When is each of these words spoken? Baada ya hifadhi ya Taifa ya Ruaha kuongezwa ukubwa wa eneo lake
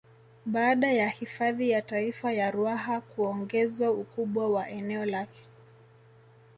Baada 0.45 0.91
ya 0.91 1.09
hifadhi 1.09 1.69
ya 1.69 1.81
Taifa 1.81 2.31
ya 2.33 2.51
Ruaha 2.51 3.01
kuongezwa 3.01 3.91
ukubwa 3.91 4.49
wa 4.49 4.69
eneo 4.69 5.05
lake 5.05 5.45